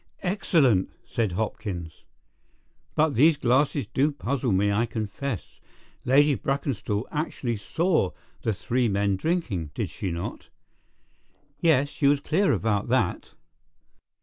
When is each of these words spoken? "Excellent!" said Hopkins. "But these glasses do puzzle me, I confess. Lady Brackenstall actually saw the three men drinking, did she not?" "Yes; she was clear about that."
"Excellent!" 0.23 0.89
said 1.05 1.33
Hopkins. 1.33 2.05
"But 2.95 3.13
these 3.13 3.37
glasses 3.37 3.85
do 3.85 4.11
puzzle 4.11 4.51
me, 4.51 4.71
I 4.71 4.87
confess. 4.87 5.59
Lady 6.05 6.33
Brackenstall 6.33 7.05
actually 7.11 7.57
saw 7.57 8.09
the 8.41 8.51
three 8.51 8.87
men 8.87 9.15
drinking, 9.15 9.69
did 9.75 9.91
she 9.91 10.09
not?" 10.09 10.49
"Yes; 11.59 11.87
she 11.89 12.07
was 12.07 12.19
clear 12.19 12.51
about 12.51 12.87
that." 12.87 13.35